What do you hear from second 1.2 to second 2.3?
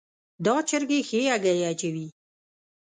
هګۍ اچوي